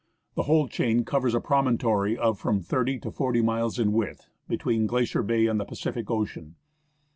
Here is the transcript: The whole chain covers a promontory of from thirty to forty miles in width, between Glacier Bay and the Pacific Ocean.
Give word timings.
The 0.33 0.41
whole 0.41 0.67
chain 0.67 1.05
covers 1.05 1.35
a 1.35 1.39
promontory 1.39 2.17
of 2.17 2.39
from 2.39 2.59
thirty 2.59 2.97
to 3.01 3.11
forty 3.11 3.39
miles 3.43 3.77
in 3.77 3.91
width, 3.91 4.31
between 4.47 4.87
Glacier 4.87 5.21
Bay 5.21 5.45
and 5.45 5.59
the 5.59 5.63
Pacific 5.65 6.09
Ocean. 6.09 6.55